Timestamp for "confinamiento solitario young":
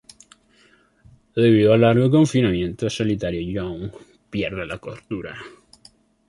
2.09-3.91